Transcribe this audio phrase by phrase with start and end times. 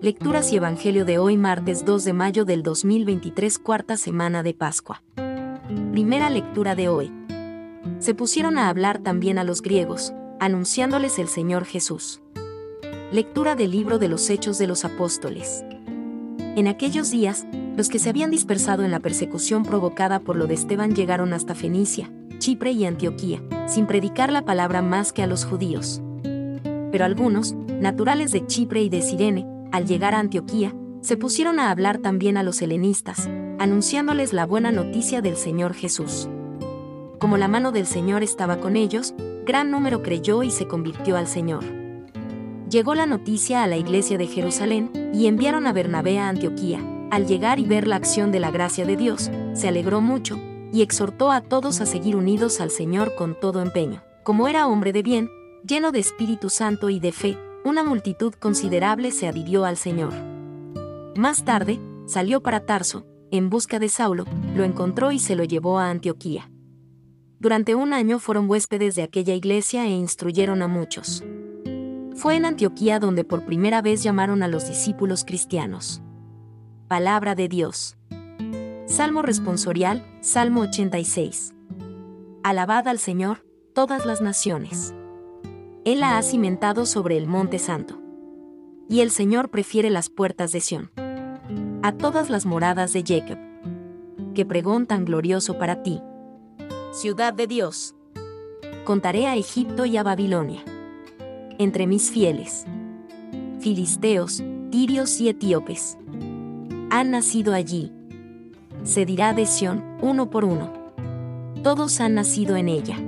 [0.00, 5.02] Lecturas y Evangelio de hoy martes 2 de mayo del 2023 cuarta semana de Pascua.
[5.90, 7.12] Primera lectura de hoy.
[7.98, 12.22] Se pusieron a hablar también a los griegos, anunciándoles el Señor Jesús.
[13.10, 15.64] Lectura del libro de los Hechos de los Apóstoles.
[16.38, 17.44] En aquellos días,
[17.76, 21.56] los que se habían dispersado en la persecución provocada por lo de Esteban llegaron hasta
[21.56, 26.00] Fenicia, Chipre y Antioquía, sin predicar la palabra más que a los judíos.
[26.22, 31.70] Pero algunos, naturales de Chipre y de Sirene, al llegar a Antioquía, se pusieron a
[31.70, 36.28] hablar también a los helenistas, anunciándoles la buena noticia del Señor Jesús.
[37.18, 39.14] Como la mano del Señor estaba con ellos,
[39.46, 41.64] gran número creyó y se convirtió al Señor.
[42.70, 46.80] Llegó la noticia a la iglesia de Jerusalén, y enviaron a Bernabé a Antioquía.
[47.10, 50.38] Al llegar y ver la acción de la gracia de Dios, se alegró mucho,
[50.72, 54.02] y exhortó a todos a seguir unidos al Señor con todo empeño.
[54.22, 55.30] Como era hombre de bien,
[55.66, 57.38] lleno de Espíritu Santo y de fe,
[57.68, 60.12] una multitud considerable se adhirió al Señor.
[61.16, 65.78] Más tarde, salió para Tarso, en busca de Saulo, lo encontró y se lo llevó
[65.78, 66.50] a Antioquía.
[67.38, 71.22] Durante un año fueron huéspedes de aquella iglesia e instruyeron a muchos.
[72.16, 76.02] Fue en Antioquía donde por primera vez llamaron a los discípulos cristianos.
[76.88, 77.96] Palabra de Dios.
[78.86, 81.54] Salmo responsorial, Salmo 86.
[82.42, 83.44] Alabad al Señor,
[83.74, 84.94] todas las naciones.
[85.88, 87.98] Él la ha cimentado sobre el monte santo.
[88.90, 90.90] Y el Señor prefiere las puertas de Sión.
[91.82, 93.38] A todas las moradas de Jacob.
[94.34, 96.02] Que pregón tan glorioso para ti.
[96.92, 97.94] Ciudad de Dios.
[98.84, 100.62] Contaré a Egipto y a Babilonia.
[101.56, 102.66] Entre mis fieles.
[103.58, 105.96] Filisteos, tirios y etíopes.
[106.90, 107.94] Han nacido allí.
[108.82, 110.70] Se dirá de Sión, uno por uno.
[111.62, 113.07] Todos han nacido en ella.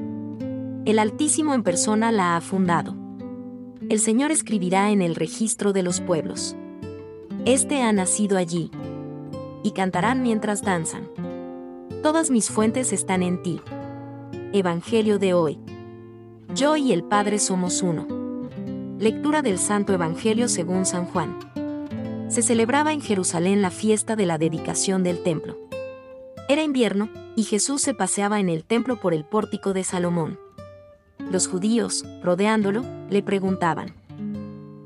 [0.86, 2.97] El Altísimo en persona la ha fundado.
[3.91, 6.56] El Señor escribirá en el registro de los pueblos.
[7.45, 8.70] Este ha nacido allí.
[9.63, 11.07] Y cantarán mientras danzan.
[12.02, 13.61] Todas mis fuentes están en ti.
[14.55, 15.58] Evangelio de hoy.
[16.55, 18.07] Yo y el Padre somos uno.
[18.98, 21.39] Lectura del Santo Evangelio según San Juan.
[22.29, 25.58] Se celebraba en Jerusalén la fiesta de la dedicación del templo.
[26.48, 30.39] Era invierno, y Jesús se paseaba en el templo por el pórtico de Salomón
[31.30, 33.95] los judíos, rodeándolo, le preguntaban,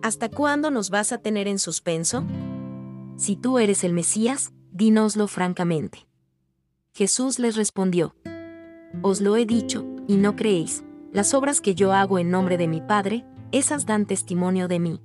[0.02, 2.24] ¿Hasta cuándo nos vas a tener en suspenso?
[3.16, 6.06] Si tú eres el Mesías, dínoslo francamente.
[6.92, 8.14] Jesús les respondió,
[9.00, 12.68] Os lo he dicho, y no creéis, las obras que yo hago en nombre de
[12.68, 15.00] mi Padre, esas dan testimonio de mí.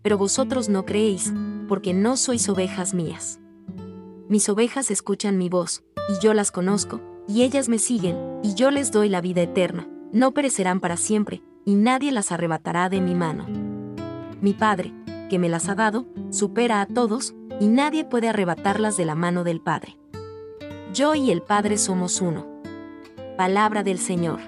[0.00, 1.34] Pero vosotros no creéis,
[1.68, 3.38] porque no sois ovejas mías.
[4.30, 8.70] Mis ovejas escuchan mi voz, y yo las conozco, y ellas me siguen, y yo
[8.70, 13.14] les doy la vida eterna no perecerán para siempre, y nadie las arrebatará de mi
[13.14, 13.46] mano.
[14.40, 14.94] Mi Padre,
[15.28, 19.44] que me las ha dado, supera a todos, y nadie puede arrebatarlas de la mano
[19.44, 19.98] del Padre.
[20.94, 22.46] Yo y el Padre somos uno.
[23.36, 24.40] Palabra del Señor.